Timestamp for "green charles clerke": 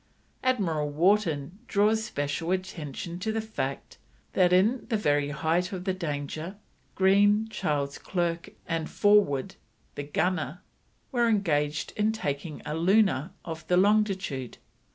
6.95-8.49